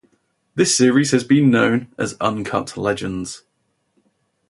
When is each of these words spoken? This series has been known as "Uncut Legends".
This 0.55 0.75
series 0.75 1.11
has 1.11 1.23
been 1.23 1.51
known 1.51 1.93
as 1.95 2.17
"Uncut 2.19 2.75
Legends". 2.75 3.43